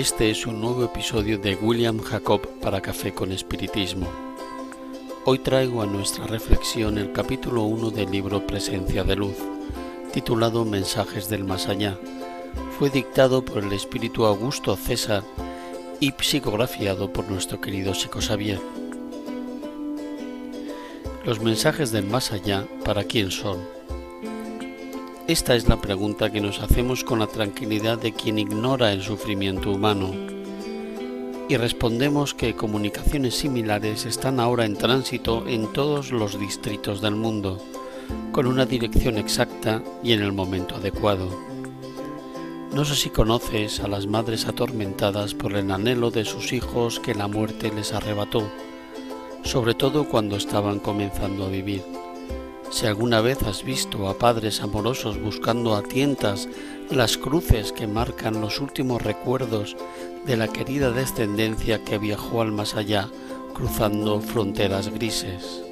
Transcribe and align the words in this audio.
Este 0.00 0.30
es 0.30 0.46
un 0.46 0.62
nuevo 0.62 0.82
episodio 0.82 1.36
de 1.36 1.56
William 1.56 2.00
Jacob 2.00 2.40
para 2.62 2.80
Café 2.80 3.12
con 3.12 3.32
Espiritismo. 3.32 4.08
Hoy 5.26 5.40
traigo 5.40 5.82
a 5.82 5.86
nuestra 5.86 6.26
reflexión 6.26 6.96
el 6.96 7.12
capítulo 7.12 7.64
1 7.64 7.90
del 7.90 8.10
libro 8.10 8.46
Presencia 8.46 9.04
de 9.04 9.14
Luz, 9.14 9.36
titulado 10.10 10.64
Mensajes 10.64 11.28
del 11.28 11.44
Más 11.44 11.68
Allá. 11.68 11.98
Fue 12.78 12.88
dictado 12.88 13.44
por 13.44 13.62
el 13.62 13.74
espíritu 13.74 14.24
Augusto 14.24 14.74
César 14.74 15.22
y 16.00 16.12
psicografiado 16.12 17.12
por 17.12 17.30
nuestro 17.30 17.60
querido 17.60 17.92
Chico 17.92 18.22
Xavier. 18.22 18.58
Los 21.26 21.40
mensajes 21.40 21.92
del 21.92 22.06
más 22.06 22.32
allá, 22.32 22.66
¿para 22.86 23.04
quién 23.04 23.30
son? 23.30 23.79
Esta 25.30 25.54
es 25.54 25.68
la 25.68 25.80
pregunta 25.80 26.32
que 26.32 26.40
nos 26.40 26.58
hacemos 26.58 27.04
con 27.04 27.20
la 27.20 27.28
tranquilidad 27.28 28.00
de 28.00 28.12
quien 28.12 28.40
ignora 28.40 28.92
el 28.92 29.00
sufrimiento 29.00 29.70
humano. 29.70 30.10
Y 31.48 31.56
respondemos 31.56 32.34
que 32.34 32.56
comunicaciones 32.56 33.36
similares 33.36 34.06
están 34.06 34.40
ahora 34.40 34.64
en 34.64 34.76
tránsito 34.76 35.46
en 35.46 35.72
todos 35.72 36.10
los 36.10 36.40
distritos 36.40 37.00
del 37.00 37.14
mundo, 37.14 37.62
con 38.32 38.48
una 38.48 38.66
dirección 38.66 39.18
exacta 39.18 39.84
y 40.02 40.14
en 40.14 40.22
el 40.22 40.32
momento 40.32 40.74
adecuado. 40.74 41.28
No 42.74 42.84
sé 42.84 42.96
si 42.96 43.10
conoces 43.10 43.78
a 43.78 43.86
las 43.86 44.08
madres 44.08 44.46
atormentadas 44.46 45.34
por 45.34 45.52
el 45.52 45.70
anhelo 45.70 46.10
de 46.10 46.24
sus 46.24 46.52
hijos 46.52 46.98
que 46.98 47.14
la 47.14 47.28
muerte 47.28 47.70
les 47.72 47.92
arrebató 47.92 48.50
sobre 49.42 49.74
todo 49.74 50.04
cuando 50.04 50.36
estaban 50.36 50.80
comenzando 50.80 51.46
a 51.46 51.48
vivir. 51.48 51.99
Si 52.70 52.86
alguna 52.86 53.20
vez 53.20 53.42
has 53.42 53.64
visto 53.64 54.08
a 54.08 54.16
padres 54.16 54.60
amorosos 54.60 55.20
buscando 55.20 55.74
a 55.74 55.82
tientas 55.82 56.48
las 56.88 57.18
cruces 57.18 57.72
que 57.72 57.88
marcan 57.88 58.40
los 58.40 58.60
últimos 58.60 59.02
recuerdos 59.02 59.76
de 60.24 60.36
la 60.36 60.48
querida 60.48 60.92
descendencia 60.92 61.84
que 61.84 61.98
viajó 61.98 62.42
al 62.42 62.52
más 62.52 62.76
allá, 62.76 63.08
cruzando 63.54 64.20
fronteras 64.20 64.88
grises. 64.88 65.62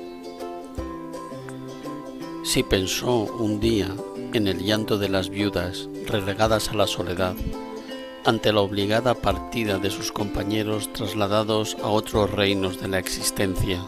Si 2.43 2.63
pensó 2.65 3.25
un 3.39 3.61
día 3.61 3.95
en 4.33 4.49
el 4.49 4.59
llanto 4.59 4.99
de 4.99 5.09
las 5.09 5.31
viudas 5.31 5.89
relegadas 6.07 6.69
a 6.71 6.75
la 6.75 6.87
soledad, 6.87 7.37
ante 8.25 8.53
la 8.53 8.61
obligada 8.61 9.15
partida 9.15 9.79
de 9.79 9.91
sus 9.91 10.11
compañeros 10.11 10.93
trasladados 10.93 11.77
a 11.83 11.89
otros 11.89 12.31
reinos 12.31 12.81
de 12.81 12.89
la 12.89 12.99
existencia. 12.99 13.81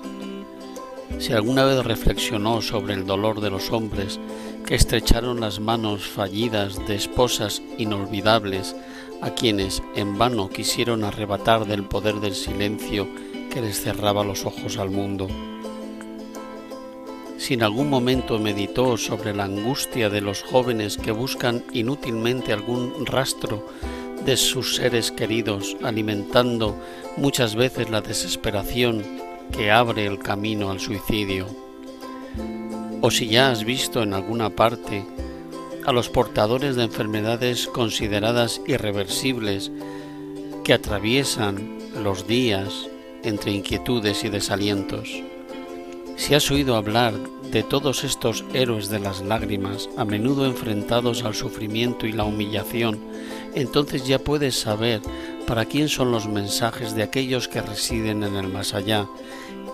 Si 1.18 1.32
alguna 1.32 1.64
vez 1.64 1.84
reflexionó 1.84 2.62
sobre 2.62 2.94
el 2.94 3.06
dolor 3.06 3.40
de 3.40 3.50
los 3.50 3.70
hombres 3.70 4.18
que 4.66 4.74
estrecharon 4.74 5.40
las 5.40 5.60
manos 5.60 6.06
fallidas 6.06 6.86
de 6.86 6.94
esposas 6.94 7.62
inolvidables 7.78 8.74
a 9.20 9.30
quienes 9.30 9.82
en 9.94 10.16
vano 10.16 10.48
quisieron 10.48 11.04
arrebatar 11.04 11.66
del 11.66 11.84
poder 11.84 12.20
del 12.20 12.34
silencio 12.34 13.08
que 13.50 13.60
les 13.60 13.80
cerraba 13.80 14.24
los 14.24 14.46
ojos 14.46 14.78
al 14.78 14.90
mundo. 14.90 15.28
Si 17.36 17.54
en 17.54 17.62
algún 17.62 17.90
momento 17.90 18.38
meditó 18.38 18.96
sobre 18.96 19.34
la 19.34 19.44
angustia 19.44 20.08
de 20.08 20.20
los 20.20 20.42
jóvenes 20.42 20.96
que 20.96 21.10
buscan 21.10 21.64
inútilmente 21.72 22.52
algún 22.52 23.06
rastro 23.06 23.66
de 24.24 24.36
sus 24.36 24.76
seres 24.76 25.10
queridos, 25.10 25.76
alimentando 25.82 26.76
muchas 27.16 27.54
veces 27.54 27.90
la 27.90 28.02
desesperación 28.02 29.02
que 29.50 29.70
abre 29.70 30.06
el 30.06 30.18
camino 30.18 30.70
al 30.70 30.80
suicidio. 30.80 31.46
O 33.00 33.10
si 33.10 33.28
ya 33.28 33.50
has 33.50 33.64
visto 33.64 34.02
en 34.02 34.14
alguna 34.14 34.50
parte 34.50 35.04
a 35.84 35.92
los 35.92 36.08
portadores 36.08 36.76
de 36.76 36.84
enfermedades 36.84 37.66
consideradas 37.66 38.60
irreversibles 38.66 39.70
que 40.64 40.74
atraviesan 40.74 41.78
los 42.02 42.26
días 42.26 42.88
entre 43.22 43.52
inquietudes 43.52 44.24
y 44.24 44.28
desalientos. 44.28 45.22
Si 46.16 46.34
has 46.34 46.50
oído 46.50 46.76
hablar 46.76 47.14
de 47.50 47.62
todos 47.62 48.04
estos 48.04 48.44
héroes 48.52 48.90
de 48.90 49.00
las 49.00 49.22
lágrimas, 49.22 49.88
a 49.96 50.04
menudo 50.04 50.46
enfrentados 50.46 51.24
al 51.24 51.34
sufrimiento 51.34 52.06
y 52.06 52.12
la 52.12 52.24
humillación, 52.24 53.00
entonces 53.54 54.06
ya 54.06 54.18
puedes 54.18 54.54
saber 54.54 55.00
para 55.50 55.64
quién 55.64 55.88
son 55.88 56.12
los 56.12 56.28
mensajes 56.28 56.94
de 56.94 57.02
aquellos 57.02 57.48
que 57.48 57.60
residen 57.60 58.22
en 58.22 58.36
el 58.36 58.46
más 58.46 58.72
allá, 58.72 59.08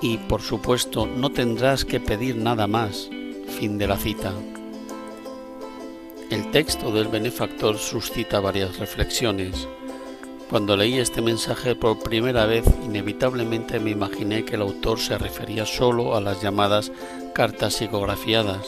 y 0.00 0.16
por 0.16 0.41
supuesto 0.41 1.04
no 1.04 1.32
tendrás 1.32 1.84
que 1.84 2.00
pedir 2.00 2.34
nada 2.34 2.66
más. 2.66 3.10
Fin 3.59 3.76
de 3.76 3.86
la 3.86 3.98
cita. 3.98 4.32
El 6.31 6.50
texto 6.50 6.91
del 6.92 7.09
benefactor 7.09 7.76
suscita 7.76 8.41
varias 8.41 8.78
reflexiones. 8.78 9.69
Cuando 10.48 10.78
leí 10.78 10.98
este 10.98 11.20
mensaje 11.20 11.75
por 11.75 11.98
primera 11.98 12.47
vez, 12.47 12.65
inevitablemente 12.82 13.78
me 13.78 13.91
imaginé 13.91 14.47
que 14.47 14.54
el 14.54 14.62
autor 14.62 14.98
se 14.98 15.19
refería 15.19 15.66
solo 15.66 16.16
a 16.16 16.22
las 16.22 16.41
llamadas 16.41 16.91
cartas 17.34 17.75
psicografiadas, 17.75 18.66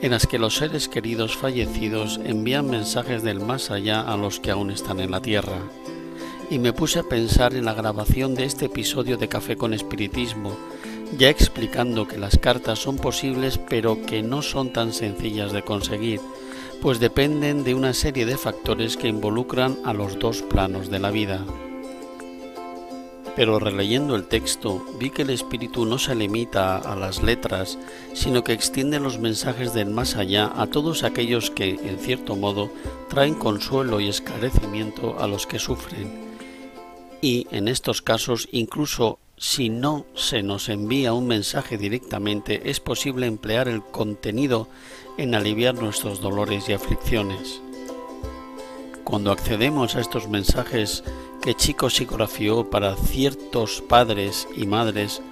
en 0.00 0.12
las 0.12 0.26
que 0.26 0.38
los 0.38 0.56
seres 0.56 0.88
queridos 0.88 1.36
fallecidos 1.36 2.18
envían 2.24 2.70
mensajes 2.70 3.22
del 3.22 3.40
más 3.40 3.70
allá 3.70 4.00
a 4.00 4.16
los 4.16 4.40
que 4.40 4.50
aún 4.50 4.70
están 4.70 4.98
en 5.00 5.10
la 5.10 5.20
tierra. 5.20 5.58
Y 6.50 6.58
me 6.58 6.72
puse 6.72 7.00
a 7.00 7.02
pensar 7.02 7.54
en 7.54 7.66
la 7.66 7.74
grabación 7.74 8.34
de 8.34 8.44
este 8.44 8.66
episodio 8.66 9.18
de 9.18 9.28
Café 9.28 9.56
con 9.56 9.74
Espiritismo, 9.74 10.56
ya 11.18 11.28
explicando 11.28 12.08
que 12.08 12.16
las 12.16 12.38
cartas 12.38 12.78
son 12.78 12.96
posibles 12.96 13.58
pero 13.68 14.00
que 14.06 14.22
no 14.22 14.40
son 14.40 14.72
tan 14.72 14.94
sencillas 14.94 15.52
de 15.52 15.62
conseguir, 15.62 16.20
pues 16.80 17.00
dependen 17.00 17.64
de 17.64 17.74
una 17.74 17.92
serie 17.92 18.24
de 18.24 18.38
factores 18.38 18.96
que 18.96 19.08
involucran 19.08 19.76
a 19.84 19.92
los 19.92 20.18
dos 20.18 20.40
planos 20.40 20.88
de 20.88 20.98
la 20.98 21.10
vida. 21.10 21.44
Pero 23.36 23.58
releyendo 23.58 24.16
el 24.16 24.24
texto 24.24 24.82
vi 24.98 25.10
que 25.10 25.22
el 25.22 25.30
espíritu 25.30 25.84
no 25.84 25.98
se 25.98 26.14
limita 26.14 26.78
a 26.78 26.96
las 26.96 27.22
letras, 27.22 27.78
sino 28.14 28.42
que 28.42 28.54
extiende 28.54 29.00
los 29.00 29.18
mensajes 29.18 29.74
del 29.74 29.90
más 29.90 30.16
allá 30.16 30.50
a 30.56 30.66
todos 30.66 31.04
aquellos 31.04 31.50
que, 31.50 31.70
en 31.70 31.98
cierto 31.98 32.36
modo, 32.36 32.70
traen 33.10 33.34
consuelo 33.34 34.00
y 34.00 34.08
esclarecimiento 34.08 35.20
a 35.20 35.28
los 35.28 35.46
que 35.46 35.58
sufren. 35.58 36.27
Y 37.20 37.46
en 37.50 37.68
estos 37.68 38.02
casos, 38.02 38.48
incluso 38.52 39.18
si 39.36 39.68
no 39.68 40.04
se 40.14 40.42
nos 40.42 40.68
envía 40.68 41.12
un 41.12 41.26
mensaje 41.26 41.78
directamente, 41.78 42.70
es 42.70 42.80
posible 42.80 43.26
emplear 43.26 43.68
el 43.68 43.82
contenido 43.82 44.68
en 45.16 45.34
aliviar 45.34 45.74
nuestros 45.74 46.20
dolores 46.20 46.68
y 46.68 46.72
aflicciones. 46.72 47.60
Cuando 49.04 49.32
accedemos 49.32 49.96
a 49.96 50.00
estos 50.00 50.28
mensajes 50.28 51.02
que 51.42 51.54
Chico 51.54 51.88
psicografió 51.88 52.68
para 52.68 52.94
ciertos 52.96 53.80
padres 53.80 54.46
y 54.56 54.66
madres 54.66 55.22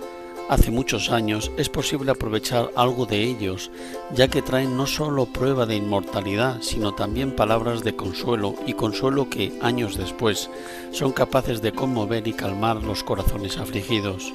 hace 0.48 0.70
muchos 0.70 1.10
años, 1.10 1.50
es 1.56 1.68
posible 1.68 2.12
aprovechar 2.12 2.70
algo 2.76 3.06
de 3.06 3.22
ellos, 3.22 3.70
ya 4.14 4.28
que 4.28 4.42
traen 4.42 4.76
no 4.76 4.86
solo 4.86 5.26
prueba 5.26 5.66
de 5.66 5.76
inmortalidad, 5.76 6.62
sino 6.62 6.94
también 6.94 7.34
palabras 7.34 7.82
de 7.82 7.96
consuelo, 7.96 8.54
y 8.66 8.74
consuelo 8.74 9.28
que, 9.28 9.58
años 9.60 9.96
después, 9.96 10.50
son 10.92 11.12
capaces 11.12 11.62
de 11.62 11.72
conmover 11.72 12.26
y 12.28 12.32
calmar 12.32 12.82
los 12.82 13.02
corazones 13.02 13.58
afligidos. 13.58 14.32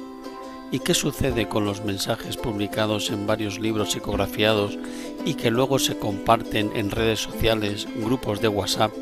¿Y 0.70 0.78
qué 0.78 0.94
sucede 0.94 1.48
con 1.48 1.64
los 1.64 1.84
mensajes 1.84 2.36
publicados 2.36 3.10
en 3.10 3.26
varios 3.26 3.58
libros 3.58 3.92
psicografiados 3.92 4.78
y 5.24 5.34
que 5.34 5.50
luego 5.50 5.78
se 5.78 5.98
comparten 5.98 6.70
en 6.74 6.90
redes 6.90 7.20
sociales, 7.20 7.86
grupos 7.96 8.40
de 8.40 8.48
WhatsApp 8.48 8.92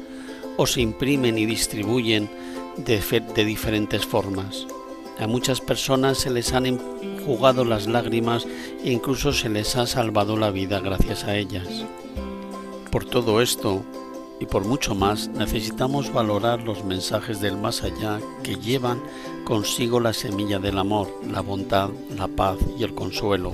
o 0.57 0.67
se 0.67 0.81
imprimen 0.81 1.39
y 1.39 1.47
distribuyen 1.47 2.29
de, 2.77 3.01
de 3.35 3.45
diferentes 3.45 4.05
formas? 4.05 4.67
A 5.21 5.27
muchas 5.27 5.61
personas 5.61 6.17
se 6.17 6.31
les 6.31 6.55
han 6.55 6.65
enjugado 6.65 7.67
las 7.67 7.87
lágrimas 7.87 8.47
e 8.83 8.91
incluso 8.91 9.35
se 9.35 9.51
les 9.51 9.77
ha 9.77 9.87
salvado 9.87 10.39
la 10.39 10.51
vida 10.51 10.81
gracias 10.81 11.25
a 11.25 11.37
ellas. 11.37 11.85
Por 12.91 13.05
todo 13.05 13.43
esto, 13.43 13.85
y 14.41 14.47
por 14.47 14.65
mucho 14.65 14.95
más 14.95 15.29
necesitamos 15.29 16.11
valorar 16.11 16.63
los 16.63 16.85
mensajes 16.85 17.41
del 17.43 17.59
más 17.59 17.83
allá 17.83 18.19
que 18.43 18.57
llevan 18.57 19.03
consigo 19.45 20.01
la 20.01 20.15
semilla 20.15 20.59
del 20.59 20.79
amor, 20.79 21.15
la 21.31 21.43
bondad, 21.43 21.91
la 22.17 22.27
paz 22.27 22.57
y 22.79 22.83
el 22.83 22.95
consuelo. 22.95 23.53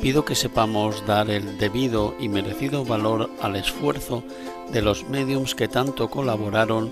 Pido 0.00 0.24
que 0.24 0.34
sepamos 0.34 1.06
dar 1.06 1.30
el 1.30 1.58
debido 1.58 2.16
y 2.18 2.28
merecido 2.28 2.84
valor 2.84 3.30
al 3.40 3.54
esfuerzo 3.54 4.24
de 4.72 4.82
los 4.82 5.08
mediums 5.08 5.54
que 5.54 5.68
tanto 5.68 6.10
colaboraron 6.10 6.90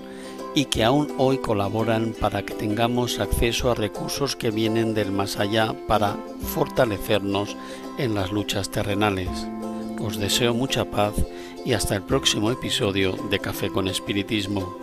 y 0.53 0.65
que 0.65 0.83
aún 0.83 1.13
hoy 1.17 1.37
colaboran 1.37 2.13
para 2.19 2.43
que 2.43 2.53
tengamos 2.53 3.19
acceso 3.19 3.71
a 3.71 3.75
recursos 3.75 4.35
que 4.35 4.51
vienen 4.51 4.93
del 4.93 5.11
más 5.11 5.37
allá 5.37 5.73
para 5.87 6.17
fortalecernos 6.53 7.55
en 7.97 8.15
las 8.15 8.31
luchas 8.31 8.69
terrenales. 8.69 9.29
Os 9.99 10.17
deseo 10.17 10.53
mucha 10.53 10.85
paz 10.85 11.13
y 11.63 11.73
hasta 11.73 11.95
el 11.95 12.01
próximo 12.01 12.51
episodio 12.51 13.13
de 13.29 13.39
Café 13.39 13.69
con 13.69 13.87
Espiritismo. 13.87 14.77